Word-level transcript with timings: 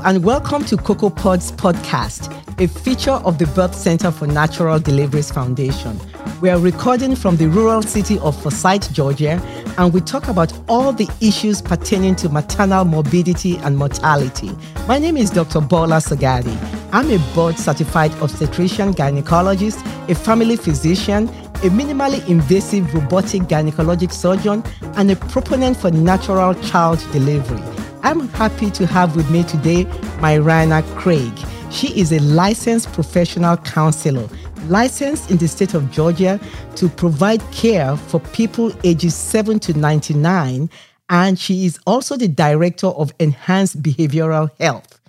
And 0.00 0.24
welcome 0.24 0.64
to 0.64 0.76
Cocoa 0.78 1.10
Pods 1.10 1.52
Podcast, 1.52 2.32
a 2.58 2.66
feature 2.66 3.10
of 3.10 3.36
the 3.36 3.46
Birth 3.48 3.74
Center 3.74 4.10
for 4.10 4.26
Natural 4.26 4.78
Deliveries 4.78 5.30
Foundation. 5.30 6.00
We 6.40 6.48
are 6.48 6.58
recording 6.58 7.14
from 7.14 7.36
the 7.36 7.48
rural 7.48 7.82
city 7.82 8.18
of 8.20 8.40
Forsyth, 8.40 8.90
Georgia, 8.92 9.40
and 9.76 9.92
we 9.92 10.00
talk 10.00 10.28
about 10.28 10.52
all 10.66 10.92
the 10.92 11.08
issues 11.20 11.60
pertaining 11.60 12.16
to 12.16 12.30
maternal 12.30 12.86
morbidity 12.86 13.58
and 13.58 13.76
mortality. 13.76 14.50
My 14.88 14.98
name 14.98 15.18
is 15.18 15.30
Dr. 15.30 15.60
Bola 15.60 15.96
Sagadi. 15.96 16.56
I'm 16.92 17.10
a 17.10 17.18
board 17.34 17.58
certified 17.58 18.12
obstetrician 18.22 18.94
gynecologist, 18.94 19.84
a 20.08 20.14
family 20.14 20.56
physician, 20.56 21.28
a 21.28 21.68
minimally 21.68 22.26
invasive 22.28 22.92
robotic 22.94 23.42
gynecologic 23.42 24.10
surgeon, 24.10 24.64
and 24.96 25.10
a 25.10 25.16
proponent 25.16 25.76
for 25.76 25.90
natural 25.90 26.54
child 26.54 26.98
delivery. 27.12 27.81
I'm 28.04 28.28
happy 28.30 28.68
to 28.72 28.86
have 28.86 29.14
with 29.14 29.30
me 29.30 29.44
today 29.44 29.84
Myrana 30.18 30.82
Craig. 30.96 31.32
She 31.70 31.98
is 31.98 32.10
a 32.10 32.18
licensed 32.18 32.92
professional 32.92 33.56
counselor, 33.58 34.28
licensed 34.66 35.30
in 35.30 35.36
the 35.36 35.46
state 35.46 35.74
of 35.74 35.88
Georgia 35.92 36.40
to 36.74 36.88
provide 36.88 37.40
care 37.52 37.96
for 37.96 38.18
people 38.18 38.72
ages 38.82 39.14
7 39.14 39.60
to 39.60 39.74
99, 39.74 40.68
and 41.10 41.38
she 41.38 41.64
is 41.64 41.78
also 41.86 42.16
the 42.16 42.26
director 42.26 42.88
of 42.88 43.14
Enhance 43.20 43.76
Behavioral 43.76 44.50
Health. 44.58 45.00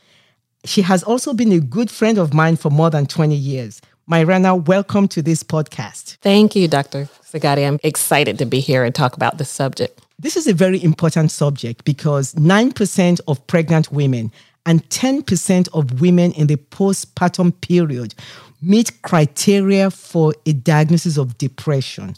She 0.64 0.84
has 0.84 1.02
also 1.02 1.34
been 1.34 1.52
a 1.52 1.60
good 1.60 1.90
friend 1.90 2.20
of 2.20 2.34
mine 2.36 2.58
for 2.58 2.70
more 2.70 2.91
than 2.91 3.08
20 3.08 3.36
years. 3.36 3.82
Myrana, 4.08 4.68
welcome 4.68 5.08
to 5.08 5.24
this 5.24 5.41
podcast. 5.41 6.18
Thank 6.18 6.55
you, 6.55 6.68
Dr. 6.68 7.10
Sagadi. 7.26 7.68
I'm 7.68 7.80
excited 7.84 8.38
to 8.38 8.46
be 8.46 8.60
here 8.60 8.84
and 8.84 8.94
talk 8.94 9.16
about 9.16 9.40
this 9.40 9.50
subject. 9.50 10.02
This 10.20 10.38
is 10.38 10.48
a 10.48 10.54
very 10.54 10.82
important 10.84 11.32
subject 11.32 11.86
because 11.86 12.34
9% 12.36 13.20
of 13.28 13.46
pregnant 13.48 13.92
women 13.92 14.32
and 14.66 14.88
10% 14.90 15.68
of 15.74 16.02
women 16.02 16.32
in 16.34 16.48
the 16.48 16.56
postpartum 16.56 17.60
period 17.62 18.16
meet 18.62 19.02
criteria 19.02 19.91
for 19.91 20.34
a 20.46 20.54
diagnosis 20.54 21.18
of 21.18 21.38
depression. 21.38 22.16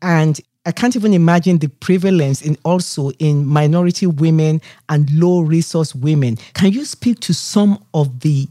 And 0.00 0.40
I 0.66 0.72
can't 0.72 0.96
even 0.96 1.14
imagine 1.14 1.58
the 1.58 1.68
prevalence 1.68 2.42
in 2.42 2.56
also 2.64 3.10
in 3.12 3.46
minority 3.46 4.06
women 4.06 4.60
and 4.88 5.10
low 5.10 5.40
resource 5.40 5.94
women. 5.94 6.36
Can 6.54 6.72
you 6.72 6.84
speak 6.84 7.20
to 7.20 7.34
some 7.34 7.82
of 7.92 8.20
the 8.20 8.48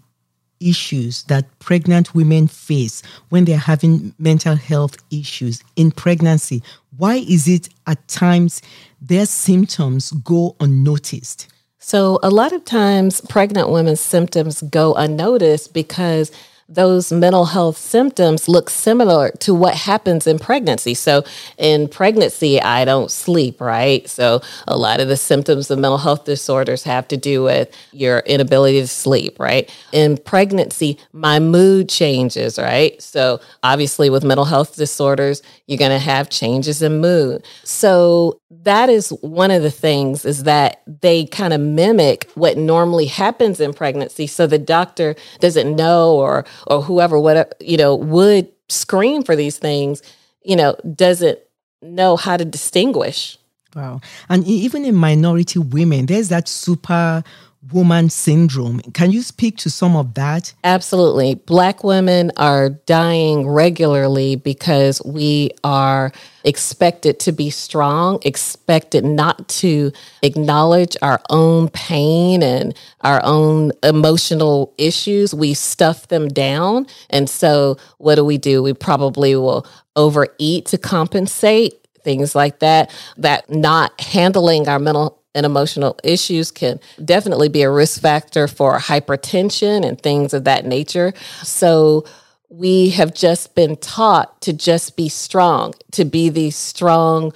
issues 0.59 1.23
that 1.23 1.45
pregnant 1.59 2.13
women 2.13 2.47
face 2.47 3.01
when 3.29 3.45
they're 3.45 3.57
having 3.57 4.13
mental 4.19 4.55
health 4.55 4.97
issues 5.11 5.63
in 5.75 5.91
pregnancy? 5.91 6.61
Why 6.97 7.15
is 7.15 7.47
it 7.47 7.69
at 7.87 8.07
times 8.07 8.61
their 9.01 9.25
symptoms 9.25 10.11
go 10.11 10.55
unnoticed? 10.59 11.47
So, 11.79 12.19
a 12.21 12.29
lot 12.29 12.51
of 12.51 12.65
times, 12.65 13.21
pregnant 13.21 13.69
women's 13.69 14.01
symptoms 14.01 14.61
go 14.63 14.93
unnoticed 14.95 15.73
because 15.73 16.31
those 16.69 17.11
mental 17.11 17.45
health 17.45 17.77
symptoms 17.77 18.47
look 18.47 18.69
similar 18.69 19.31
to 19.39 19.53
what 19.55 19.73
happens 19.73 20.27
in 20.27 20.37
pregnancy. 20.37 20.93
So, 20.93 21.23
in 21.57 21.87
pregnancy, 21.87 22.61
I 22.61 22.85
don't 22.85 23.09
sleep, 23.09 23.59
right? 23.59 24.07
So, 24.07 24.41
a 24.67 24.77
lot 24.77 24.99
of 24.99 25.07
the 25.07 25.17
symptoms 25.17 25.71
of 25.71 25.79
mental 25.79 25.97
health 25.97 26.25
disorders 26.25 26.83
have 26.83 27.07
to 27.09 27.17
do 27.17 27.43
with 27.43 27.75
your 27.91 28.19
inability 28.19 28.81
to 28.81 28.87
sleep, 28.87 29.39
right? 29.39 29.69
In 29.91 30.17
pregnancy, 30.17 30.99
my 31.11 31.39
mood 31.39 31.89
changes, 31.89 32.59
right? 32.59 33.01
So, 33.01 33.41
obviously, 33.63 34.11
with 34.11 34.23
mental 34.23 34.45
health 34.45 34.75
disorders, 34.75 35.41
you're 35.65 35.79
going 35.79 35.91
to 35.91 35.99
have 35.99 36.29
changes 36.29 36.83
in 36.83 37.01
mood. 37.01 37.43
So, 37.63 38.38
that 38.51 38.89
is 38.89 39.09
one 39.21 39.51
of 39.51 39.61
the 39.61 39.71
things 39.71 40.25
is 40.25 40.43
that 40.43 40.81
they 41.01 41.25
kind 41.25 41.53
of 41.53 41.61
mimic 41.61 42.29
what 42.33 42.57
normally 42.57 43.05
happens 43.05 43.59
in 43.59 43.73
pregnancy. 43.73 44.25
So 44.25 44.47
the 44.47 44.57
doctor 44.57 45.15
doesn't 45.39 45.75
know 45.75 46.15
or 46.15 46.45
or 46.67 46.81
whoever 46.81 47.19
what 47.19 47.55
you 47.59 47.77
know 47.77 47.95
would 47.95 48.49
screen 48.67 49.23
for 49.23 49.35
these 49.35 49.57
things 49.57 50.01
you 50.43 50.55
know 50.55 50.75
doesn't 50.95 51.39
know 51.81 52.15
how 52.15 52.37
to 52.37 52.45
distinguish. 52.45 53.37
Wow. 53.75 54.01
And 54.29 54.45
even 54.47 54.83
in 54.83 54.95
minority 54.95 55.59
women 55.59 56.07
there's 56.07 56.29
that 56.29 56.47
super 56.47 57.23
woman 57.71 58.09
syndrome. 58.09 58.79
Can 58.93 59.11
you 59.11 59.21
speak 59.21 59.57
to 59.57 59.69
some 59.69 59.95
of 59.95 60.13
that? 60.13 60.53
Absolutely. 60.63 61.35
Black 61.35 61.83
women 61.83 62.31
are 62.37 62.69
dying 62.69 63.47
regularly 63.47 64.35
because 64.35 65.01
we 65.03 65.51
are 65.63 66.11
expected 66.43 67.19
to 67.19 67.31
be 67.31 67.49
strong, 67.49 68.19
expected 68.23 69.03
not 69.03 69.47
to 69.49 69.91
acknowledge 70.21 70.95
our 71.01 71.21
own 71.29 71.67
pain 71.69 72.41
and 72.41 72.73
our 73.01 73.21
own 73.23 73.71
emotional 73.83 74.73
issues. 74.77 75.33
We 75.33 75.53
stuff 75.53 76.07
them 76.07 76.29
down. 76.29 76.87
And 77.09 77.29
so, 77.29 77.77
what 77.97 78.15
do 78.15 78.23
we 78.23 78.37
do? 78.37 78.63
We 78.63 78.73
probably 78.73 79.35
will 79.35 79.67
overeat 79.95 80.65
to 80.67 80.77
compensate 80.77 81.73
things 82.03 82.33
like 82.33 82.59
that 82.59 82.89
that 83.17 83.49
not 83.49 83.99
handling 83.99 84.67
our 84.69 84.79
mental 84.79 85.18
and 85.35 85.45
emotional 85.45 85.97
issues 86.03 86.51
can 86.51 86.79
definitely 87.03 87.49
be 87.49 87.61
a 87.61 87.69
risk 87.69 88.01
factor 88.01 88.47
for 88.47 88.77
hypertension 88.77 89.87
and 89.87 90.01
things 90.01 90.33
of 90.33 90.43
that 90.45 90.65
nature. 90.65 91.13
So 91.43 92.05
we 92.49 92.89
have 92.91 93.13
just 93.13 93.53
been 93.55 93.75
taught 93.77 94.41
to 94.41 94.53
just 94.53 94.97
be 94.97 95.07
strong, 95.07 95.73
to 95.91 96.03
be 96.03 96.29
these 96.29 96.55
strong 96.55 97.31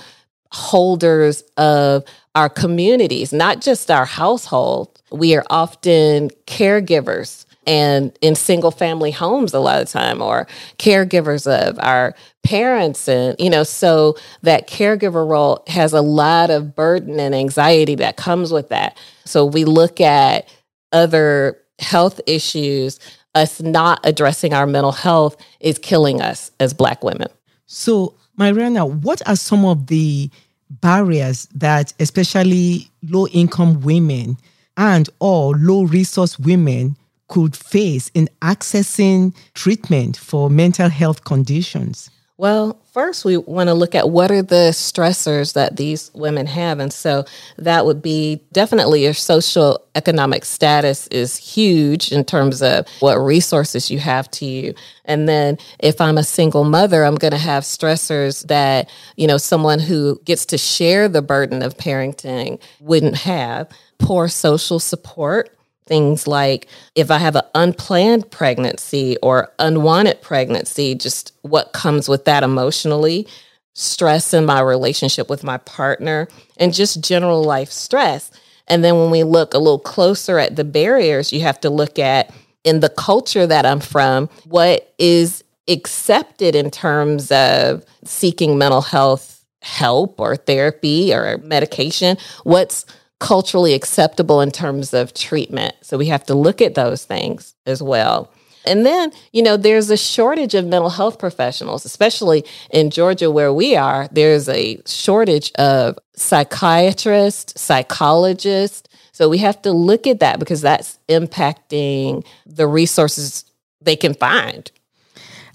holders 0.51 1.43
of 1.57 2.03
our 2.35 2.49
communities, 2.49 3.31
not 3.31 3.61
just 3.61 3.91
our 3.91 4.05
household. 4.05 5.01
We 5.11 5.35
are 5.35 5.45
often 5.49 6.29
caregivers 6.47 7.42
and 7.65 8.17
in 8.21 8.35
single 8.35 8.71
family 8.71 9.11
homes 9.11 9.53
a 9.53 9.59
lot 9.59 9.81
of 9.81 9.89
time 9.89 10.21
or 10.21 10.47
caregivers 10.77 11.47
of 11.47 11.77
our 11.79 12.13
parents 12.43 13.07
and 13.07 13.35
you 13.39 13.49
know 13.49 13.63
so 13.63 14.15
that 14.41 14.67
caregiver 14.67 15.27
role 15.27 15.63
has 15.67 15.93
a 15.93 16.01
lot 16.01 16.49
of 16.49 16.75
burden 16.75 17.19
and 17.19 17.33
anxiety 17.33 17.95
that 17.95 18.17
comes 18.17 18.51
with 18.51 18.69
that. 18.69 18.97
So 19.25 19.45
we 19.45 19.65
look 19.65 20.01
at 20.01 20.47
other 20.91 21.57
health 21.79 22.19
issues. 22.27 22.99
Us 23.35 23.61
not 23.61 23.99
addressing 24.03 24.53
our 24.53 24.67
mental 24.67 24.91
health 24.91 25.37
is 25.59 25.79
killing 25.79 26.21
us 26.21 26.51
as 26.59 26.71
black 26.73 27.03
women. 27.03 27.29
So 27.65 28.13
Myrana, 28.39 28.87
what 29.01 29.27
are 29.27 29.35
some 29.35 29.65
of 29.65 29.87
the 29.87 30.29
barriers 30.69 31.47
that 31.55 31.93
especially 31.99 32.89
low 33.03 33.27
income 33.27 33.81
women 33.81 34.37
and 34.77 35.09
or 35.19 35.55
low 35.55 35.83
resource 35.83 36.39
women 36.39 36.95
could 37.27 37.55
face 37.55 38.11
in 38.13 38.29
accessing 38.41 39.35
treatment 39.53 40.17
for 40.17 40.49
mental 40.49 40.89
health 40.89 41.23
conditions? 41.23 42.09
Well, 42.35 42.81
first, 42.91 43.25
we 43.25 43.37
want 43.37 43.69
to 43.69 43.75
look 43.75 43.93
at 43.93 44.09
what 44.09 44.31
are 44.31 44.41
the 44.41 44.71
stressors 44.71 45.53
that 45.53 45.77
these 45.77 46.09
women 46.15 46.47
have. 46.47 46.79
And 46.79 46.91
so 46.91 47.25
that 47.57 47.85
would 47.85 48.01
be 48.01 48.41
definitely 48.51 49.03
your 49.03 49.13
social 49.13 49.85
economic 49.93 50.43
status 50.43 51.05
is 51.07 51.37
huge 51.37 52.11
in 52.11 52.25
terms 52.25 52.63
of 52.63 52.87
what 53.01 53.15
resources 53.17 53.91
you 53.91 53.99
have 53.99 54.31
to 54.31 54.45
you. 54.45 54.73
And 55.05 55.29
then 55.29 55.59
if 55.79 56.01
I'm 56.01 56.17
a 56.17 56.23
single 56.23 56.63
mother, 56.63 57.05
I'm 57.05 57.15
going 57.15 57.31
to 57.31 57.37
have 57.37 57.63
stressors 57.63 58.47
that, 58.47 58.89
you 59.15 59.27
know, 59.27 59.37
someone 59.37 59.79
who 59.79 60.19
gets 60.25 60.45
to 60.47 60.57
share 60.57 61.07
the 61.07 61.21
burden 61.21 61.61
of 61.61 61.77
parenting 61.77 62.59
wouldn't 62.79 63.17
have. 63.17 63.69
Poor 63.99 64.27
social 64.27 64.79
support 64.79 65.55
things 65.93 66.25
like 66.25 66.65
if 66.95 67.11
I 67.11 67.19
have 67.19 67.35
an 67.35 67.43
unplanned 67.53 68.31
pregnancy 68.31 69.15
or 69.21 69.53
unwanted 69.59 70.23
pregnancy, 70.23 70.95
just 70.95 71.33
what 71.43 71.71
comes 71.71 72.09
with 72.09 72.25
that 72.25 72.41
emotionally, 72.41 73.27
stress 73.75 74.33
in 74.33 74.43
my 74.43 74.59
relationship 74.59 75.29
with 75.29 75.43
my 75.43 75.59
partner, 75.59 76.27
and 76.57 76.73
just 76.73 76.99
general 77.03 77.43
life 77.43 77.69
stress. 77.69 78.31
And 78.67 78.83
then 78.83 78.95
when 78.97 79.11
we 79.11 79.21
look 79.23 79.53
a 79.53 79.59
little 79.59 79.77
closer 79.77 80.39
at 80.39 80.55
the 80.55 80.63
barriers, 80.63 81.31
you 81.31 81.41
have 81.41 81.59
to 81.59 81.69
look 81.69 81.99
at 81.99 82.33
in 82.63 82.79
the 82.79 82.89
culture 82.89 83.45
that 83.45 83.63
I'm 83.63 83.79
from, 83.79 84.29
what 84.45 84.95
is 84.97 85.43
accepted 85.67 86.55
in 86.55 86.71
terms 86.71 87.31
of 87.31 87.85
seeking 88.03 88.57
mental 88.57 88.81
health 88.81 89.45
help 89.61 90.19
or 90.19 90.37
therapy 90.37 91.13
or 91.13 91.37
medication, 91.37 92.17
what's 92.45 92.83
culturally 93.19 93.73
acceptable 93.73 94.41
in 94.41 94.51
terms 94.51 94.93
of 94.93 95.13
treatment. 95.13 95.75
So 95.81 95.97
we 95.97 96.07
have 96.07 96.25
to 96.25 96.33
look 96.35 96.61
at 96.61 96.75
those 96.75 97.05
things 97.05 97.55
as 97.65 97.81
well. 97.81 98.31
And 98.65 98.85
then, 98.85 99.11
you 99.31 99.41
know, 99.41 99.57
there's 99.57 99.89
a 99.89 99.97
shortage 99.97 100.55
of 100.55 100.65
mental 100.65 100.89
health 100.89 101.19
professionals, 101.19 101.85
especially 101.85 102.45
in 102.69 102.89
Georgia 102.89 103.29
where 103.29 103.53
we 103.53 103.75
are. 103.75 104.07
There's 104.11 104.47
a 104.47 104.81
shortage 104.85 105.51
of 105.53 105.97
psychiatrists, 106.15 107.59
psychologists. 107.59 108.87
So 109.11 109.29
we 109.29 109.37
have 109.39 109.61
to 109.63 109.71
look 109.71 110.07
at 110.07 110.21
that 110.21 110.39
because 110.39 110.61
that's 110.61 110.97
impacting 111.09 112.25
the 112.45 112.67
resources 112.67 113.45
they 113.81 113.95
can 113.95 114.13
find. 114.13 114.71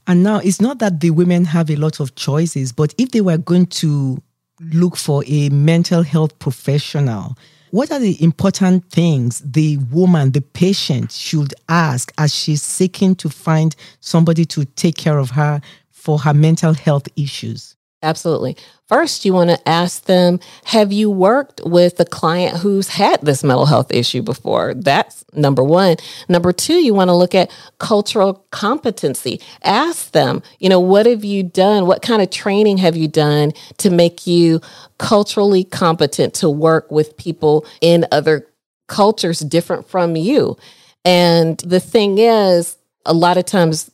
And 0.07 0.23
now 0.23 0.39
it's 0.39 0.61
not 0.61 0.79
that 0.79 1.01
the 1.01 1.11
women 1.11 1.45
have 1.47 1.71
a 1.71 1.77
lot 1.77 2.01
of 2.01 2.15
choices, 2.15 2.73
but 2.73 2.95
if 2.99 3.11
they 3.11 3.21
were 3.21 3.39
going 3.39 3.67
to 3.67 4.23
look 4.61 4.97
for 4.97 5.23
a 5.27 5.49
mental 5.51 6.03
health 6.03 6.39
professional, 6.39 7.37
What 7.71 7.93
are 7.93 7.99
the 7.99 8.23
important 8.23 8.91
things 8.91 9.41
the 9.45 9.77
woman, 9.93 10.33
the 10.33 10.41
patient, 10.41 11.13
should 11.13 11.53
ask 11.69 12.11
as 12.17 12.35
she's 12.35 12.63
seeking 12.63 13.15
to 13.17 13.29
find 13.29 13.77
somebody 14.01 14.47
to 14.47 14.65
take 14.65 14.97
care 14.97 15.19
of 15.19 15.31
her 15.31 15.61
for 15.91 16.19
her 16.21 16.33
mental 16.33 16.73
health 16.73 17.09
issues? 17.15 17.77
Absolutely. 18.01 18.57
First, 18.87 19.25
you 19.25 19.33
want 19.35 19.51
to 19.51 19.69
ask 19.69 20.05
them 20.05 20.39
Have 20.67 20.93
you 20.93 21.11
worked 21.11 21.61
with 21.65 21.99
a 21.99 22.05
client 22.05 22.59
who's 22.59 22.89
had 22.89 23.21
this 23.23 23.43
mental 23.43 23.67
health 23.67 23.93
issue 23.93 24.23
before? 24.23 24.75
That's 24.75 25.25
number 25.33 25.65
one. 25.65 25.97
Number 26.29 26.53
two, 26.53 26.75
you 26.75 26.95
want 26.95 27.09
to 27.09 27.17
look 27.17 27.35
at 27.35 27.51
cultural 27.79 28.47
competency. 28.51 29.41
Ask 29.65 30.13
them, 30.13 30.43
you 30.61 30.69
know, 30.69 30.79
what 30.79 31.07
have 31.07 31.25
you 31.25 31.43
done? 31.43 31.87
What 31.87 32.03
kind 32.03 32.23
of 32.23 32.31
training 32.31 32.79
have 32.79 32.97
you 32.97 33.09
done 33.09 33.53
to 33.79 33.91
make 33.91 34.27
you 34.29 34.61
culturally 34.99 35.65
competent 35.65 36.35
to 36.35 36.49
work 36.49 36.91
with 36.93 37.17
people 37.17 37.67
in 37.81 38.07
other 38.13 38.47
cultures 38.87 39.41
different 39.41 39.89
from 39.89 40.15
you? 40.15 40.57
And 41.05 41.59
the 41.59 41.81
thing 41.81 42.19
is, 42.19 42.77
a 43.05 43.13
lot 43.13 43.39
of 43.39 43.45
times 43.45 43.91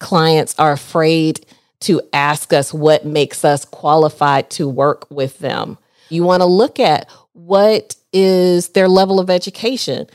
clients 0.00 0.54
are 0.58 0.72
afraid 0.72 1.46
to 1.80 2.00
ask 2.12 2.52
us 2.52 2.74
what 2.74 3.04
makes 3.04 3.44
us 3.44 3.64
qualified 3.64 4.50
to 4.50 4.68
work 4.68 5.06
with 5.10 5.38
them. 5.38 5.78
You 6.08 6.24
want 6.24 6.40
to 6.40 6.46
look 6.46 6.80
at 6.80 7.08
what 7.32 7.96
is 8.12 8.70
their 8.70 8.88
level 8.88 9.20
of 9.20 9.30
education. 9.30 10.06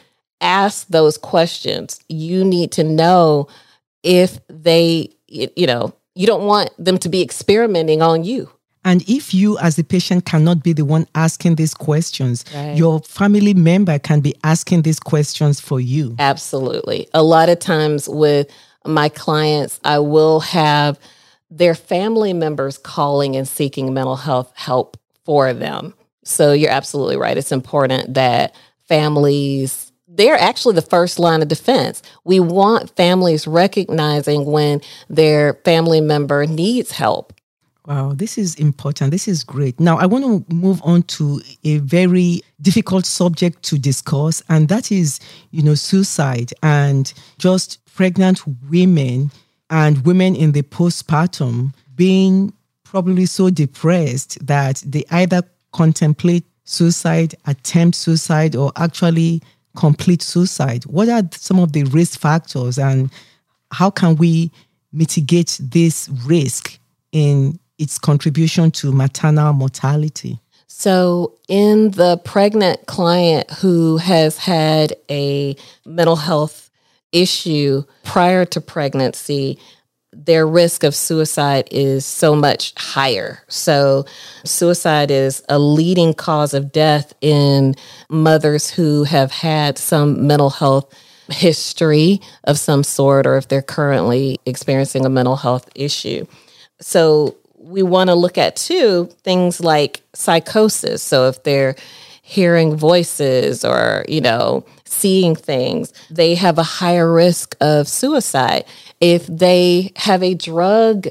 Ask 0.42 0.88
those 0.88 1.18
questions. 1.18 2.00
You 2.10 2.44
need 2.44 2.72
to 2.74 2.84
know 2.84 3.48
if 4.02 4.40
they, 4.48 5.10
you 5.28 5.68
know, 5.68 5.94
you 6.16 6.28
don't 6.28 6.46
want 6.46 6.72
them 6.78 6.98
to 7.00 7.10
be 7.10 7.22
experimenting 7.22 8.02
on 8.02 8.24
you. 8.24 8.50
And 8.86 9.02
if 9.08 9.34
you, 9.34 9.58
as 9.60 9.78
the 9.78 9.84
patient, 9.84 10.26
cannot 10.26 10.62
be 10.62 10.74
the 10.74 10.84
one 10.84 11.08
asking 11.16 11.56
these 11.56 11.74
questions, 11.74 12.44
right. 12.54 12.76
your 12.76 13.00
family 13.00 13.54
member 13.54 13.98
can 13.98 14.20
be 14.20 14.36
asking 14.44 14.82
these 14.82 15.00
questions 15.00 15.62
for 15.62 15.80
you. 15.80 16.16
Absolutely. 16.20 17.08
A 17.14 17.24
lot 17.24 17.48
of 17.48 17.60
times 17.60 18.10
with 18.10 18.52
my 18.86 19.08
clients, 19.08 19.80
I 19.86 20.00
will 20.00 20.42
have 20.42 21.00
their 21.58 21.76
family 21.76 22.34
members 22.34 22.78
calling 22.78 23.36
and 23.36 23.48
seeking 23.48 23.94
mental 23.94 24.16
health 24.16 24.52
help 24.56 24.98
for 25.24 25.54
them. 25.54 25.94
So 26.24 26.52
you're 26.52 26.72
absolutely 26.72 27.18
right. 27.18 27.38
It's 27.38 27.52
important 27.52 28.16
that 28.16 28.56
families 28.88 29.92
they're 30.16 30.40
actually 30.40 30.76
the 30.76 30.82
first 30.82 31.18
line 31.18 31.42
of 31.42 31.48
defense. 31.48 32.04
We 32.24 32.40
want 32.40 32.96
families 32.96 33.48
recognizing 33.48 34.46
when 34.46 34.82
their 35.10 35.56
family 35.66 36.02
member 36.02 36.46
needs 36.46 36.92
help. 36.92 37.34
Wow, 37.88 38.14
this 38.14 38.38
is 38.38 38.56
important. 38.56 39.12
This 39.12 39.28
is 39.28 39.44
great. 39.44 39.80
Now, 39.80 39.98
I 39.98 40.06
want 40.06 40.24
to 40.24 40.54
move 40.54 40.82
on 40.84 41.04
to 41.04 41.42
a 41.64 41.80
very 41.80 42.42
difficult 42.62 43.06
subject 43.06 43.64
to 43.64 43.78
discuss, 43.78 44.42
and 44.50 44.70
that 44.70 44.92
is, 44.92 45.20
you 45.52 45.64
know, 45.64 45.76
suicide 45.76 46.54
and 46.62 47.12
just 47.40 47.84
pregnant 47.94 48.42
women 48.70 49.32
and 49.74 50.06
women 50.06 50.36
in 50.36 50.52
the 50.52 50.62
postpartum 50.62 51.74
being 51.96 52.54
probably 52.84 53.26
so 53.26 53.50
depressed 53.50 54.38
that 54.46 54.84
they 54.86 55.04
either 55.10 55.42
contemplate 55.72 56.46
suicide, 56.64 57.34
attempt 57.48 57.98
suicide, 57.98 58.56
or 58.56 58.72
actually 58.76 59.42
complete 59.76 60.22
suicide. 60.22 60.86
What 60.86 61.10
are 61.10 61.24
some 61.32 61.60
of 61.60 61.74
the 61.74 61.86
risk 61.86 62.20
factors 62.20 62.78
and 62.78 63.10
how 63.72 63.90
can 63.90 64.16
we 64.16 64.52
mitigate 64.92 65.60
this 65.60 66.08
risk 66.24 66.78
in 67.12 67.60
its 67.80 67.98
contribution 67.98 68.70
to 68.72 68.92
maternal 68.92 69.54
mortality? 69.54 70.40
So, 70.68 71.36
in 71.48 71.92
the 71.92 72.18
pregnant 72.18 72.86
client 72.86 73.50
who 73.50 73.98
has 73.98 74.38
had 74.38 74.94
a 75.10 75.56
mental 75.84 76.16
health 76.16 76.70
issue 77.14 77.84
prior 78.04 78.44
to 78.46 78.60
pregnancy, 78.60 79.58
their 80.16 80.48
risk 80.48 80.84
of 80.84 80.96
suicide 80.96 81.68
is 81.72 82.06
so 82.06 82.36
much 82.36 82.74
higher. 82.78 83.40
So, 83.48 84.06
suicide 84.44 85.12
is 85.12 85.44
a 85.50 85.58
leading 85.60 86.14
cause 86.14 86.54
of 86.54 86.72
death 86.72 87.14
in 87.22 87.76
mothers 88.10 88.70
who 88.70 89.04
have 89.06 89.32
had 89.32 89.78
some 89.78 90.28
mental 90.28 90.50
health 90.50 90.94
history 91.30 92.20
of 92.44 92.60
some 92.60 92.84
sort 92.84 93.26
or 93.26 93.38
if 93.38 93.48
they're 93.48 93.62
currently 93.62 94.40
experiencing 94.46 95.06
a 95.06 95.10
mental 95.10 95.38
health 95.38 95.70
issue. 95.76 96.26
So, 96.80 97.36
we 97.58 97.82
want 97.82 98.10
to 98.10 98.16
look 98.16 98.38
at 98.38 98.56
too 98.56 99.10
things 99.24 99.62
like 99.62 100.02
psychosis. 100.14 101.02
So, 101.02 101.28
if 101.28 101.44
they're 101.44 101.76
hearing 102.26 102.76
voices 102.76 103.66
or, 103.66 104.06
you 104.08 104.22
know, 104.22 104.66
seeing 104.86 105.36
things, 105.36 105.94
they 106.10 106.34
have 106.36 106.58
a 106.58 106.64
higher 106.64 107.12
risk 107.12 107.56
of 107.60 107.88
suicide. 107.88 108.64
If 109.02 109.28
they 109.28 109.92
have 109.98 110.24
a 110.24 110.34
drug 110.34 111.08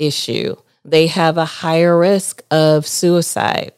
issue, 0.00 0.56
they 0.84 1.06
have 1.06 1.38
a 1.38 1.44
higher 1.44 1.96
risk 1.96 2.42
of 2.50 2.84
suicide. 2.84 3.72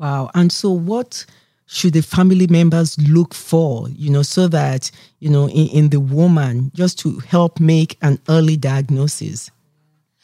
Wow. 0.00 0.30
And 0.34 0.50
so, 0.50 0.70
what 0.70 1.24
should 1.66 1.92
the 1.92 2.02
family 2.02 2.46
members 2.46 2.98
look 2.98 3.34
for, 3.34 3.88
you 3.90 4.10
know, 4.10 4.22
so 4.22 4.48
that, 4.48 4.90
you 5.20 5.28
know, 5.28 5.48
in, 5.48 5.68
in 5.68 5.88
the 5.90 6.00
woman, 6.00 6.72
just 6.74 6.98
to 7.00 7.18
help 7.20 7.60
make 7.60 7.98
an 8.00 8.18
early 8.30 8.56
diagnosis? 8.56 9.50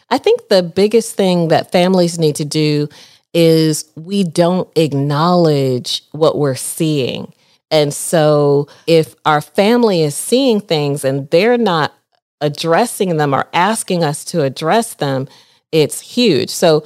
I 0.09 0.17
think 0.17 0.49
the 0.49 0.63
biggest 0.63 1.17
thing 1.17 1.49
that 1.49 1.71
families 1.71 2.19
need 2.19 2.37
to 2.37 2.45
do 2.47 2.89
is 3.35 3.91
we 3.97 4.25
don't 4.25 4.69
acknowledge 4.77 6.03
what 6.13 6.39
we're 6.39 6.55
seeing. 6.55 7.33
And 7.71 7.93
so 7.93 8.69
if 8.87 9.15
our 9.25 9.41
family 9.41 10.03
is 10.03 10.15
seeing 10.15 10.61
things 10.61 11.05
and 11.05 11.31
they're 11.31 11.59
not 11.59 11.93
addressing 12.41 13.17
them 13.17 13.35
or 13.35 13.47
asking 13.53 14.05
us 14.05 14.25
to 14.27 14.43
address 14.43 14.95
them, 14.95 15.29
it's 15.73 16.01
huge. 16.01 16.51
So 16.51 16.85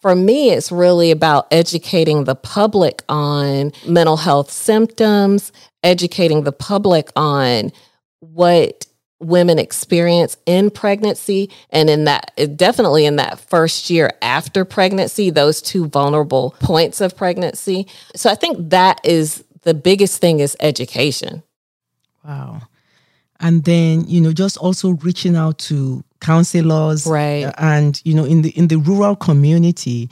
for 0.00 0.14
me, 0.14 0.50
it's 0.50 0.72
really 0.72 1.10
about 1.10 1.46
educating 1.50 2.24
the 2.24 2.34
public 2.34 3.02
on 3.08 3.72
mental 3.86 4.16
health 4.16 4.50
symptoms, 4.50 5.52
educating 5.82 6.44
the 6.44 6.52
public 6.52 7.10
on 7.16 7.72
what 8.20 8.86
women 9.20 9.58
experience 9.58 10.36
in 10.46 10.70
pregnancy 10.70 11.50
and 11.70 11.90
in 11.90 12.04
that 12.04 12.32
definitely 12.56 13.04
in 13.04 13.16
that 13.16 13.38
first 13.38 13.90
year 13.90 14.12
after 14.22 14.64
pregnancy 14.64 15.30
those 15.30 15.60
two 15.62 15.86
vulnerable 15.86 16.54
points 16.60 17.00
of 17.00 17.16
pregnancy. 17.16 17.86
So 18.16 18.30
i 18.30 18.34
think 18.34 18.70
that 18.70 19.00
is 19.04 19.44
the 19.62 19.74
biggest 19.74 20.20
thing 20.20 20.40
is 20.40 20.56
education. 20.60 21.42
Wow. 22.24 22.62
And 23.40 23.64
then 23.64 24.04
you 24.06 24.20
know 24.20 24.32
just 24.32 24.56
also 24.56 24.90
reaching 25.02 25.36
out 25.36 25.58
to 25.58 26.04
counselors 26.20 27.06
right. 27.06 27.52
and 27.56 28.00
you 28.04 28.14
know 28.14 28.24
in 28.24 28.42
the 28.42 28.50
in 28.50 28.68
the 28.68 28.76
rural 28.76 29.16
community 29.16 30.10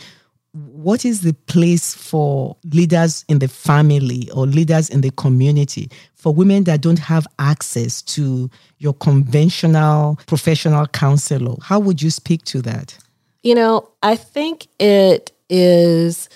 what 0.53 1.05
is 1.05 1.21
the 1.21 1.35
place 1.47 1.95
for 1.95 2.57
leaders 2.65 3.25
in 3.29 3.39
the 3.39 3.49
family 3.49 4.31
or 4.31 4.47
leaders 4.47 4.89
in 4.89 5.03
the 5.03 5.11
community 5.13 5.91
for 6.15 6.33
women 6.33 6.65
that 6.65 6.81
don't 6.81 6.99
have 6.99 7.27
access 7.39 8.03
to 8.03 8.51
your 8.79 8.95
conventional 8.95 10.19
professional 10.27 10.87
counselor? 10.87 11.57
How 11.63 11.79
would 11.79 12.01
you 12.01 12.11
speak 12.11 12.45
to 12.47 12.63
that? 12.63 12.97
You 13.43 13.55
know, 13.55 13.89
I 14.03 14.17
think 14.17 14.67
it 14.81 15.33
is 15.49 16.29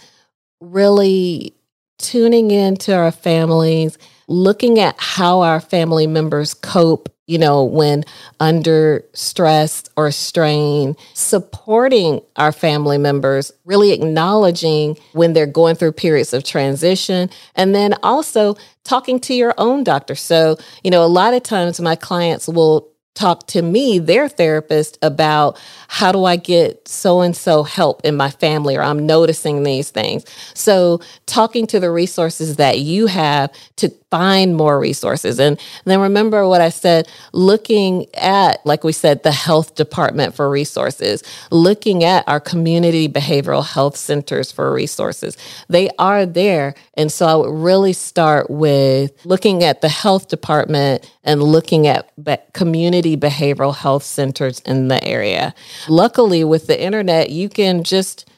really 0.61 1.55
tuning 1.99 2.51
into 2.51 2.95
our 2.95 3.11
families, 3.11 3.99
looking 4.29 4.79
at 4.79 4.95
how 4.99 5.41
our 5.41 5.61
family 5.61 6.07
members 6.07 6.55
cope 6.55 7.12
you 7.27 7.39
know, 7.39 7.65
when 7.65 8.05
under 8.41 9.05
stress 9.13 9.85
or 9.97 10.11
strain, 10.11 10.97
supporting 11.15 12.21
our 12.37 12.53
family 12.53 12.99
members, 12.99 13.53
really 13.65 13.93
acknowledging 13.93 14.97
when 15.13 15.33
they're 15.33 15.47
going 15.47 15.77
through 15.77 15.93
periods 15.93 16.33
of 16.33 16.45
transition, 16.45 17.31
and 17.55 17.75
then 17.75 17.95
also 18.03 18.57
talking 18.85 19.21
to 19.21 19.35
your 19.35 19.55
own 19.59 19.85
doctor. 19.85 20.15
So, 20.15 20.57
you 20.83 20.91
know, 20.91 21.05
a 21.05 21.07
lot 21.07 21.35
of 21.35 21.43
times 21.43 21.81
my 21.81 21.95
clients 21.95 22.49
will 22.49 22.93
talk 23.15 23.47
to 23.47 23.63
me, 23.63 23.99
their 23.99 24.29
therapist, 24.29 24.99
about 25.03 25.61
how 25.89 26.13
do 26.13 26.25
I 26.25 26.37
get 26.37 26.89
so 26.89 27.21
and 27.21 27.37
so 27.37 27.63
help 27.63 28.01
in 28.05 28.17
my 28.17 28.31
family, 28.31 28.77
or 28.77 28.83
I'm 28.83 29.07
noticing 29.07 29.63
these 29.63 29.91
things. 29.91 30.25
So, 30.55 31.01
talking 31.27 31.67
to 31.69 31.79
the 31.79 31.91
resources 31.91 32.57
that 32.57 32.79
you 32.79 33.07
have 33.07 33.53
to 33.77 33.93
find 34.13 34.55
more 34.55 34.79
resources. 34.79 35.41
And 35.41 35.59
then 35.87 35.99
remember 35.99 36.47
what 36.47 36.61
I 36.61 36.69
said 36.69 37.09
looking 37.33 38.05
at, 38.15 38.61
like 38.67 38.85
we 38.85 38.93
said, 38.93 39.23
the 39.23 39.33
health 39.33 39.75
department 39.75 40.35
for 40.35 40.51
resources, 40.51 41.23
looking 41.51 42.05
at 42.05 42.29
our 42.29 42.39
community 42.39 43.09
behavioral 43.09 43.65
health 43.65 43.97
centers 43.97 44.53
for 44.53 44.71
resources. 44.71 45.39
They 45.71 45.89
are 45.99 46.27
there. 46.27 46.75
And 46.93 47.11
so 47.11 47.27
I 47.27 47.35
would 47.37 47.55
really 47.55 47.95
start 47.95 48.51
with 48.51 49.13
looking 49.25 49.65
at 49.65 49.81
the 49.81 49.89
health 49.89 50.29
department 50.29 51.11
and 51.25 51.43
looking 51.43 51.87
at 51.87 52.13
community 52.53 53.17
behavioral 53.17 53.75
health 53.75 54.03
centers 54.03 54.61
in 54.67 54.89
the 54.89 55.03
area. 55.03 55.55
Luckily, 55.89 56.45
with 56.45 56.67
the 56.67 56.79
internet, 56.79 57.31
you 57.31 57.49
can 57.49 57.83
just 57.83 58.29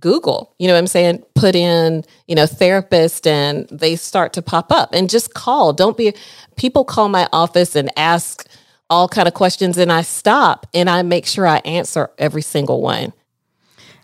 Google, 0.00 0.54
you 0.58 0.66
know 0.66 0.74
what 0.74 0.80
I'm 0.80 0.86
saying? 0.86 1.24
Put 1.34 1.54
in, 1.54 2.04
you 2.26 2.34
know, 2.34 2.46
therapist 2.46 3.26
and 3.26 3.68
they 3.68 3.96
start 3.96 4.32
to 4.34 4.42
pop 4.42 4.70
up 4.70 4.90
and 4.92 5.10
just 5.10 5.34
call. 5.34 5.72
Don't 5.72 5.96
be 5.96 6.14
people 6.56 6.84
call 6.84 7.08
my 7.08 7.28
office 7.32 7.76
and 7.76 7.90
ask 7.96 8.46
all 8.90 9.08
kind 9.08 9.28
of 9.28 9.34
questions 9.34 9.76
and 9.78 9.92
I 9.92 10.02
stop 10.02 10.66
and 10.72 10.88
I 10.88 11.02
make 11.02 11.26
sure 11.26 11.46
I 11.46 11.58
answer 11.58 12.10
every 12.18 12.42
single 12.42 12.80
one. 12.80 13.12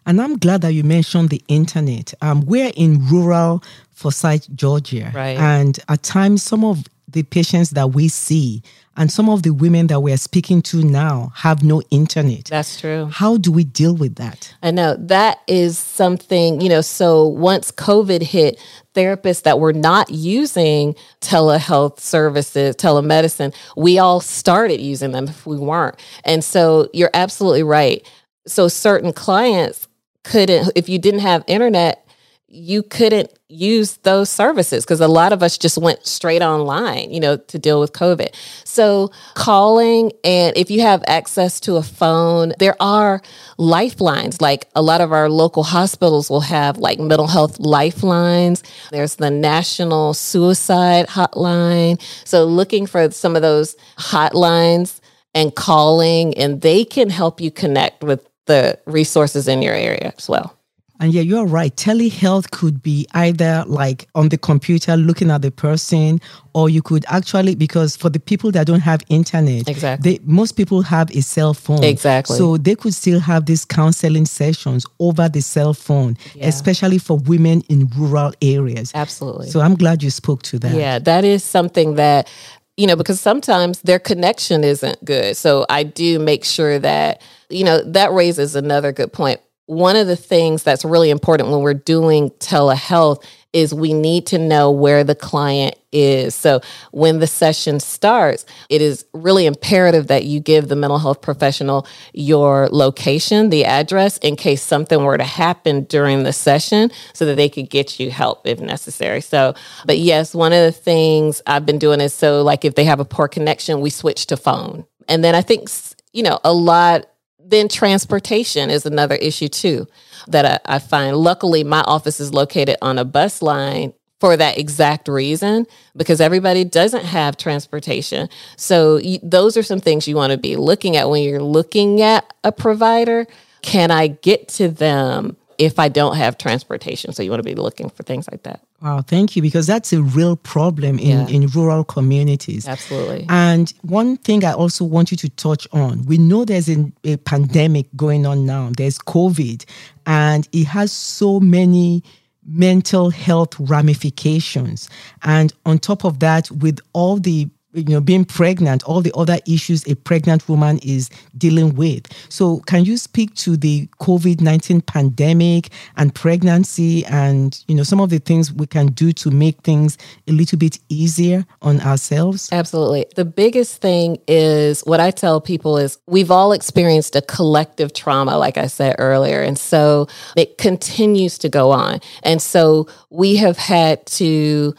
And 0.07 0.21
I'm 0.21 0.37
glad 0.37 0.61
that 0.63 0.73
you 0.73 0.85
mentioned 0.85 1.31
the 1.31 1.43
internet. 1.49 2.13
Um, 2.21 2.43
we're 2.43 2.73
in 2.77 3.07
rural 3.09 3.63
Forsyth, 3.93 4.55
Georgia. 4.55 5.11
Right. 5.15 5.39
And 5.39 5.79
at 5.89 6.03
times, 6.03 6.43
some 6.43 6.65
of 6.65 6.85
the 7.09 7.23
patients 7.23 7.71
that 7.71 7.93
we 7.93 8.09
see 8.09 8.63
and 8.97 9.11
some 9.11 9.29
of 9.29 9.43
the 9.43 9.51
women 9.51 9.89
that 9.89 10.01
we're 10.01 10.17
speaking 10.17 10.63
to 10.63 10.83
now 10.83 11.33
have 11.37 11.63
no 11.63 11.83
internet. 11.91 12.45
That's 12.47 12.81
true. 12.81 13.09
How 13.13 13.37
do 13.37 13.51
we 13.51 13.65
deal 13.65 13.95
with 13.95 14.17
that? 14.17 14.55
I 14.63 14.71
know 14.71 14.97
that 14.99 15.39
is 15.47 15.79
something, 15.79 16.61
you 16.61 16.69
know, 16.69 16.81
so 16.81 17.27
once 17.27 17.71
COVID 17.71 18.23
hit, 18.23 18.61
therapists 18.95 19.43
that 19.43 19.59
were 19.59 19.73
not 19.73 20.11
using 20.11 20.95
telehealth 21.21 22.01
services, 22.01 22.77
telemedicine, 22.77 23.55
we 23.77 23.99
all 23.99 24.21
started 24.21 24.81
using 24.81 25.13
them 25.13 25.29
if 25.29 25.47
we 25.47 25.57
weren't. 25.57 25.97
And 26.25 26.45
so 26.45 26.89
you're 26.93 27.11
absolutely 27.15 27.65
right. 27.65 28.09
So 28.47 28.69
certain 28.69 29.13
clients 29.13 29.89
couldn't, 30.23 30.73
if 30.75 30.89
you 30.89 30.99
didn't 30.99 31.21
have 31.21 31.45
internet, 31.47 32.07
you 32.49 32.83
couldn't 32.83 33.37
use 33.55 33.97
those 33.99 34.29
services 34.29 34.85
because 34.85 35.01
a 35.01 35.09
lot 35.09 35.33
of 35.33 35.43
us 35.43 35.57
just 35.57 35.79
went 35.79 36.07
straight 36.07 36.43
online, 36.43 37.11
you 37.13 37.21
know, 37.21 37.37
to 37.37 37.59
deal 37.59 37.81
with 37.81 37.93
COVID. 37.93 38.35
So, 38.65 39.11
calling 39.35 40.13
and 40.25 40.57
if 40.57 40.71
you 40.71 40.81
have 40.83 41.03
access 41.07 41.61
to 41.61 41.77
a 41.77 41.83
phone, 41.83 42.53
there 42.59 42.77
are 42.81 43.23
lifelines. 43.57 44.41
Like 44.41 44.69
a 44.75 44.83
lot 44.83 45.01
of 45.01 45.13
our 45.13 45.31
local 45.31 45.63
hospitals 45.63 46.29
will 46.29 46.41
have 46.41 46.79
like 46.79 46.99
mental 46.99 47.29
health 47.29 47.59
lifelines. 47.61 48.63
There's 48.91 49.17
the 49.17 49.31
National 49.31 50.15
Suicide 50.15 51.07
Hotline. 51.09 52.01
So, 52.25 52.45
looking 52.45 52.87
for 52.87 53.11
some 53.11 53.37
of 53.37 53.43
those 53.43 53.77
hotlines 53.99 55.01
and 55.35 55.55
calling, 55.55 56.37
and 56.37 56.61
they 56.61 56.85
can 56.85 57.11
help 57.11 57.41
you 57.41 57.51
connect 57.51 58.05
with 58.05 58.27
the 58.47 58.79
resources 58.87 59.49
in 59.49 59.63
your 59.63 59.75
area 59.75 60.13
as 60.17 60.29
well. 60.29 60.57
And 61.01 61.13
yeah, 61.13 61.23
you're 61.23 61.47
right. 61.47 61.75
Telehealth 61.75 62.51
could 62.53 62.83
be 62.83 63.07
either 63.15 63.65
like 63.67 64.09
on 64.15 64.29
the 64.29 64.39
computer 64.39 64.97
looking 64.97 65.31
at 65.31 65.43
the 65.43 65.51
person, 65.51 66.21
or 66.55 66.71
you 66.71 66.83
could 66.83 67.05
actually, 67.09 67.57
because 67.57 67.97
for 67.97 68.09
the 68.09 68.21
people 68.21 68.53
that 68.53 68.67
don't 68.67 68.81
have 68.81 69.03
internet, 69.09 69.69
exactly. 69.69 70.19
They, 70.19 70.25
most 70.25 70.53
people 70.53 70.83
have 70.83 71.11
a 71.11 71.21
cell 71.21 71.53
phone. 71.53 71.83
Exactly. 71.83 72.37
So 72.37 72.57
they 72.57 72.77
could 72.77 72.95
still 72.95 73.19
have 73.21 73.47
these 73.47 73.65
counseling 73.65 74.25
sessions 74.25 74.87
over 75.01 75.29
the 75.29 75.43
cell 75.43 75.75
phone, 75.75 76.17
yeah. 76.35 76.47
especially 76.47 76.99
for 76.99 77.19
women 77.19 77.63
in 77.69 77.89
rural 77.97 78.33
areas. 78.41 78.93
Absolutely. 78.95 79.51
So 79.51 79.61
I'm 79.61 79.75
glad 79.75 80.03
you 80.03 80.11
spoke 80.11 80.43
to 80.45 80.61
that. 80.61 80.75
Yeah, 80.75 81.01
that 81.01 81.25
is 81.25 81.43
something 81.43 81.97
that 81.97 82.29
you 82.77 82.89
know, 82.89 82.97
because 82.97 83.21
sometimes 83.21 83.83
their 83.83 84.01
connection 84.01 84.65
isn't 84.65 85.05
good. 85.05 85.37
So 85.37 85.65
I 85.69 85.85
do 85.85 86.19
make 86.19 86.45
sure 86.45 86.81
that, 86.81 87.23
you 87.49 87.63
know, 87.63 87.81
that 87.85 88.13
raises 88.13 88.57
another 88.57 88.91
good 88.91 89.13
point 89.13 89.41
one 89.67 89.97
of 89.97 90.07
the 90.07 90.17
things 90.17 90.63
that's 90.63 90.85
really 90.85 91.11
important 91.11 91.49
when 91.49 91.61
we're 91.61 91.75
doing 91.75 92.31
telehealth 92.33 93.25
is 93.55 93.73
we 93.73 93.95
need 93.95 94.27
to 94.27 94.37
know 94.37 94.71
where 94.71 95.05
the 95.05 95.15
client 95.15 95.77
is. 95.93 96.35
So 96.35 96.61
when 96.91 97.21
the 97.21 97.27
session 97.29 97.79
starts, 97.79 98.45
it 98.69 98.83
is 98.83 99.07
really 99.15 99.47
imperative 99.47 100.09
that 100.09 100.25
you 100.25 100.41
give 100.41 100.67
the 100.67 100.75
mental 100.75 100.99
health 100.99 101.23
professional 101.23 101.87
your 102.13 102.69
location, 102.73 103.51
the 103.51 103.65
address, 103.65 104.19
in 104.19 104.35
case 104.35 104.61
something 104.61 105.05
were 105.05 105.17
to 105.17 105.25
happen 105.25 105.85
during 105.85 106.25
the 106.25 106.33
session 106.33 106.91
so 107.13 107.25
that 107.27 107.37
they 107.37 107.49
could 107.49 107.71
get 107.71 108.01
you 108.01 108.11
help 108.11 108.45
if 108.45 108.59
necessary. 108.61 109.21
So, 109.21 109.55
but 109.87 109.99
yes, 109.99 110.35
one 110.35 110.53
of 110.53 110.65
the 110.65 110.73
things 110.73 111.41
I've 111.47 111.65
been 111.65 111.79
doing 111.79 112.01
is 112.01 112.13
so 112.13 112.43
like 112.43 112.65
if 112.65 112.75
they 112.75 112.85
have 112.85 112.99
a 112.99 113.05
poor 113.05 113.29
connection, 113.29 113.81
we 113.81 113.91
switch 113.91 114.27
to 114.27 114.37
phone. 114.37 114.85
And 115.09 115.23
then 115.23 115.37
I 115.37 115.43
think, 115.43 115.71
you 116.13 116.25
know, 116.25 116.41
a 116.43 116.53
lot 116.53 117.07
then 117.55 117.69
transportation 117.69 118.71
is 118.71 118.85
another 118.85 119.15
issue 119.17 119.49
too 119.49 119.87
that 120.29 120.45
I, 120.45 120.77
I, 120.77 120.79
find. 120.79 121.17
Luckily, 121.17 121.65
my 121.65 121.83
office 121.83 122.21
is 122.21 122.35
located 122.35 122.77
on 122.83 122.99
a 122.99 123.05
bus 123.05 123.41
line 123.43 123.93
for 124.21 124.37
that 124.37 124.59
exact 124.59 125.09
reason 125.09 125.67
because 125.97 126.21
everybody 126.21 126.65
doesn't 126.65 127.05
have 127.05 127.37
transportation. 127.37 128.29
So 128.57 128.97
you, 128.97 129.19
those 129.23 129.57
are 129.57 129.63
some 129.63 129.81
things 129.81 130.09
you 130.09 130.17
want 130.17 130.33
to 130.33 130.39
be 130.39 130.57
looking 130.57 130.97
at 130.97 131.11
when 131.11 131.23
you're 131.23 131.43
looking 131.43 132.01
at 132.01 132.33
a 132.43 132.53
provider. 132.53 133.27
Can 133.63 133.91
I 133.91 134.09
get 134.09 134.49
to 134.49 134.69
them 134.69 135.37
if 135.59 135.79
I 135.79 135.89
don't 135.89 136.17
have 136.17 136.39
transportation? 136.39 137.13
So 137.13 137.23
you 137.23 137.31
want 137.31 137.43
to 137.43 137.49
be 137.49 137.55
looking 137.55 137.91
for 137.91 138.03
things 138.03 138.29
like 138.31 138.43
that. 138.45 138.61
Wow, 138.83 139.03
thank 139.03 139.37
you. 139.37 139.43
Because 139.43 139.67
that's 139.67 139.93
a 139.93 140.03
real 140.03 140.37
problem 140.37 140.99
in, 140.99 141.21
yeah. 141.21 141.29
in 141.29 141.47
rural 141.49 141.85
communities. 141.85 142.69
Absolutely. 142.69 143.27
And 143.29 143.73
one 143.83 144.17
thing 144.19 144.45
I 144.45 144.53
also 144.53 144.85
want 144.85 145.11
you 145.11 145.17
to 145.19 145.29
touch 145.31 145.67
on 145.73 146.05
we 146.07 146.19
know 146.19 146.45
there's 146.45 146.69
a, 146.69 146.93
a 147.05 147.17
pandemic 147.19 147.87
going 147.97 148.27
on 148.27 148.47
now, 148.47 148.71
there's 148.77 148.99
COVID, 148.99 149.65
and 150.07 150.49
it 150.53 150.67
has 150.67 150.93
so 150.93 151.41
many 151.41 152.03
mental 152.47 153.11
health 153.11 153.59
ramifications. 153.59 154.89
And 155.23 155.53
on 155.65 155.79
top 155.79 156.05
of 156.05 156.21
that, 156.21 156.51
with 156.51 156.79
all 156.93 157.17
the 157.17 157.49
you 157.75 157.85
know 157.85 158.01
being 158.01 158.25
pregnant 158.25 158.83
all 158.85 159.01
the 159.01 159.13
other 159.15 159.39
issues 159.47 159.87
a 159.87 159.95
pregnant 159.95 160.49
woman 160.49 160.79
is 160.83 161.11
dealing 161.37 161.75
with. 161.75 162.07
So 162.29 162.61
can 162.61 162.85
you 162.85 162.97
speak 162.97 163.35
to 163.37 163.57
the 163.57 163.87
covid-19 164.01 164.87
pandemic 164.87 165.71
and 165.97 166.15
pregnancy 166.15 167.05
and 167.07 167.63
you 167.69 167.75
know 167.75 167.83
some 167.83 168.01
of 168.01 168.11
the 168.11 168.19
things 168.19 168.53
we 168.53 168.67
can 168.67 168.89
do 168.89 169.13
to 169.13 169.31
make 169.31 169.61
things 169.63 169.99
a 170.29 170.33
little 170.33 170.59
bit 170.59 170.79
easier 170.89 171.45
on 171.63 171.81
ourselves? 171.81 172.49
Absolutely. 172.53 173.07
The 173.15 173.25
biggest 173.25 173.81
thing 173.81 174.19
is 174.27 174.81
what 174.83 175.01
i 175.01 175.11
tell 175.11 175.41
people 175.41 175.77
is 175.77 175.99
we've 176.07 176.31
all 176.31 176.53
experienced 176.53 177.17
a 177.17 177.23
collective 177.23 177.93
trauma 177.93 178.39
like 178.39 178.57
i 178.57 178.67
said 178.67 178.97
earlier 178.99 179.41
and 179.41 179.59
so 179.59 180.09
it 180.37 180.59
continues 180.59 181.39
to 181.39 181.49
go 181.49 181.71
on. 181.71 182.01
And 182.23 182.41
so 182.41 182.89
we 183.11 183.37
have 183.37 183.59
had 183.59 184.05
to 184.07 184.75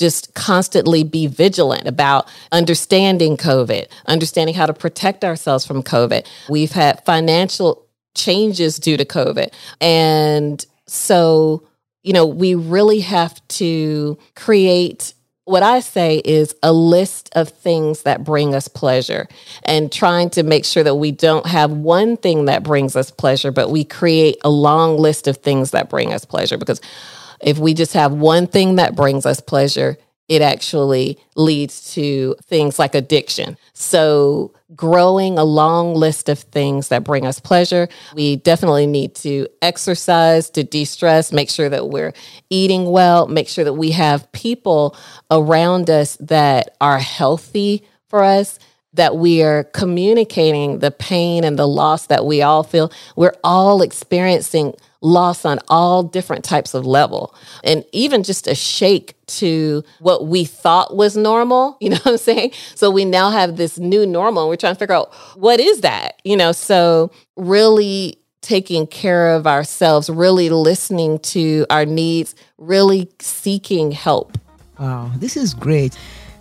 just 0.00 0.34
constantly 0.34 1.04
be 1.04 1.28
vigilant 1.28 1.86
about 1.86 2.28
understanding 2.50 3.36
COVID, 3.36 3.86
understanding 4.06 4.56
how 4.56 4.66
to 4.66 4.72
protect 4.72 5.24
ourselves 5.24 5.64
from 5.64 5.84
COVID. 5.84 6.26
We've 6.48 6.72
had 6.72 7.04
financial 7.04 7.86
changes 8.16 8.78
due 8.78 8.96
to 8.96 9.04
COVID. 9.04 9.52
And 9.80 10.64
so, 10.86 11.68
you 12.02 12.12
know, 12.12 12.26
we 12.26 12.56
really 12.56 13.00
have 13.00 13.46
to 13.48 14.18
create 14.34 15.14
what 15.50 15.62
I 15.64 15.80
say 15.80 16.22
is 16.24 16.54
a 16.62 16.72
list 16.72 17.28
of 17.34 17.48
things 17.48 18.02
that 18.02 18.22
bring 18.22 18.54
us 18.54 18.68
pleasure 18.68 19.26
and 19.64 19.90
trying 19.90 20.30
to 20.30 20.44
make 20.44 20.64
sure 20.64 20.84
that 20.84 20.94
we 20.94 21.10
don't 21.10 21.46
have 21.46 21.72
one 21.72 22.16
thing 22.16 22.44
that 22.44 22.62
brings 22.62 22.94
us 22.94 23.10
pleasure, 23.10 23.50
but 23.50 23.68
we 23.68 23.82
create 23.82 24.36
a 24.44 24.50
long 24.50 24.96
list 24.96 25.26
of 25.26 25.38
things 25.38 25.72
that 25.72 25.90
bring 25.90 26.12
us 26.12 26.24
pleasure 26.24 26.56
because 26.56 26.80
if 27.42 27.58
we 27.58 27.74
just 27.74 27.94
have 27.94 28.12
one 28.12 28.46
thing 28.46 28.76
that 28.76 28.94
brings 28.94 29.26
us 29.26 29.40
pleasure, 29.40 29.96
it 30.28 30.42
actually 30.42 31.18
leads 31.34 31.92
to 31.94 32.36
things 32.44 32.78
like 32.78 32.94
addiction. 32.94 33.56
So, 33.72 34.52
growing 34.76 35.36
a 35.38 35.44
long 35.44 35.94
list 35.94 36.28
of 36.28 36.38
things 36.38 36.88
that 36.88 37.02
bring 37.02 37.26
us 37.26 37.40
pleasure. 37.40 37.88
We 38.14 38.36
definitely 38.36 38.86
need 38.86 39.16
to 39.16 39.48
exercise 39.60 40.48
to 40.50 40.62
de 40.62 40.84
stress, 40.84 41.32
make 41.32 41.50
sure 41.50 41.68
that 41.68 41.88
we're 41.88 42.12
eating 42.48 42.88
well, 42.90 43.26
make 43.26 43.48
sure 43.48 43.64
that 43.64 43.72
we 43.72 43.90
have 43.90 44.30
people 44.30 44.96
around 45.28 45.90
us 45.90 46.16
that 46.20 46.76
are 46.80 47.00
healthy 47.00 47.82
for 48.06 48.22
us 48.22 48.60
that 48.92 49.16
we 49.16 49.42
are 49.42 49.64
communicating 49.64 50.80
the 50.80 50.90
pain 50.90 51.44
and 51.44 51.58
the 51.58 51.68
loss 51.68 52.06
that 52.06 52.26
we 52.26 52.42
all 52.42 52.62
feel. 52.62 52.90
We're 53.14 53.36
all 53.44 53.82
experiencing 53.82 54.74
loss 55.00 55.44
on 55.44 55.58
all 55.68 56.02
different 56.02 56.44
types 56.44 56.74
of 56.74 56.84
level 56.84 57.34
and 57.64 57.84
even 57.92 58.22
just 58.22 58.46
a 58.46 58.54
shake 58.54 59.14
to 59.26 59.82
what 60.00 60.26
we 60.26 60.44
thought 60.44 60.94
was 60.96 61.16
normal 61.16 61.76
you 61.80 61.88
know 61.88 61.96
what 61.96 62.12
i'm 62.12 62.18
saying 62.18 62.52
so 62.74 62.90
we 62.90 63.04
now 63.04 63.30
have 63.30 63.56
this 63.56 63.78
new 63.78 64.06
normal 64.06 64.48
we're 64.48 64.56
trying 64.56 64.74
to 64.74 64.78
figure 64.78 64.94
out 64.94 65.12
what 65.36 65.58
is 65.60 65.80
that 65.80 66.20
you 66.24 66.36
know 66.36 66.52
so 66.52 67.10
really 67.36 68.16
taking 68.42 68.86
care 68.86 69.34
of 69.34 69.46
ourselves 69.46 70.10
really 70.10 70.50
listening 70.50 71.18
to 71.20 71.64
our 71.70 71.84
needs 71.84 72.34
really 72.58 73.08
seeking 73.20 73.90
help 73.90 74.36
wow 74.78 75.10
this 75.16 75.36
is 75.36 75.54
great 75.54 75.96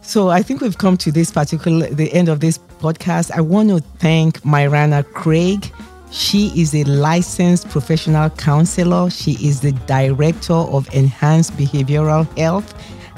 so 0.10 0.30
I 0.30 0.42
think 0.42 0.62
we've 0.62 0.80
come 0.80 0.98
to 0.98 1.12
this 1.12 1.30
particular 1.30 1.86
the 1.88 2.12
end 2.12 2.30
of 2.30 2.39
this 2.39 2.58
podcast. 2.80 3.30
I 3.30 3.42
want 3.42 3.70
to 3.70 3.80
thank 4.00 4.42
Myrana 4.42 5.04
Craig. 5.13 5.72
She 6.12 6.48
is 6.60 6.74
a 6.74 6.84
licensed 6.86 7.70
professional 7.70 8.30
counselor. 8.32 9.10
She 9.10 9.34
is 9.46 9.62
the 9.62 9.72
director 9.72 10.54
of 10.54 10.88
Enhance 10.94 11.51
Behavioral 11.51 12.25
Health 12.38 12.74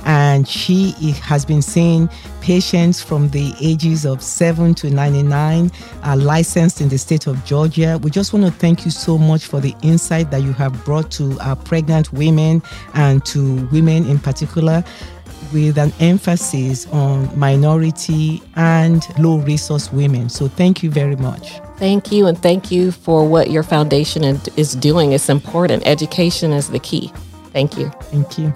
and 0.06 0.48
she 0.48 0.92
has 1.22 1.46
been 1.46 1.62
seeing 1.62 2.10
patients 2.42 3.02
from 3.02 3.30
the 3.30 3.54
ages 3.62 4.06
of 4.06 4.22
7 4.22 4.74
to 4.76 4.90
99, 4.90 5.72
are 6.04 6.18
licensed 6.18 6.82
in 6.82 6.90
the 6.90 6.98
state 6.98 7.28
of 7.28 7.44
Georgia. 7.46 8.00
We 8.02 8.10
just 8.10 8.34
want 8.34 8.46
to 8.46 8.52
thank 8.52 8.84
you 8.86 8.92
so 8.92 9.18
much 9.18 9.46
for 9.46 9.60
the 9.60 9.76
insight 9.82 10.32
that 10.32 10.42
you 10.42 10.54
have 10.54 10.84
brought 10.86 11.12
to 11.12 11.40
our 11.42 11.56
pregnant 11.56 12.12
women 12.14 12.64
and 12.94 13.24
to 13.26 13.68
women 13.68 14.08
in 14.08 14.20
particular 14.20 14.84
with 15.54 15.78
an 15.78 15.94
emphasis 16.00 16.88
on 16.88 17.38
minority 17.38 18.42
and 18.56 19.06
low 19.20 19.38
resource 19.38 19.92
women. 19.92 20.30
So 20.30 20.48
thank 20.48 20.82
you 20.82 20.90
very 20.90 21.16
much. 21.16 21.60
Thank 21.82 22.12
you, 22.12 22.28
and 22.28 22.38
thank 22.38 22.70
you 22.70 22.92
for 22.92 23.28
what 23.28 23.50
your 23.50 23.64
foundation 23.64 24.24
is 24.24 24.76
doing. 24.76 25.14
It's 25.14 25.30
important. 25.30 25.82
Education 25.88 26.52
is 26.52 26.70
the 26.70 26.78
key. 26.78 27.12
Thank 27.54 27.76
you. 27.76 27.90
Thank 28.12 28.38
you. 28.38 28.54